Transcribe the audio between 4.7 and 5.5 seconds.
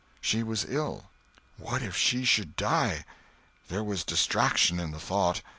in the thought.